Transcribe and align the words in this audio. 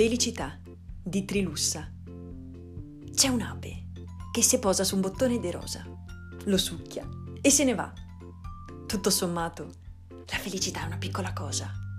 Felicità 0.00 0.58
di 1.02 1.26
Trilussa. 1.26 1.92
C'è 3.14 3.28
un'ape 3.28 3.88
che 4.32 4.40
si 4.40 4.58
posa 4.58 4.82
su 4.82 4.94
un 4.94 5.02
bottone 5.02 5.38
di 5.38 5.50
rosa, 5.50 5.84
lo 6.44 6.56
succhia 6.56 7.06
e 7.42 7.50
se 7.50 7.64
ne 7.64 7.74
va. 7.74 7.92
Tutto 8.86 9.10
sommato, 9.10 9.70
la 10.08 10.38
felicità 10.38 10.84
è 10.84 10.86
una 10.86 10.96
piccola 10.96 11.34
cosa 11.34 11.89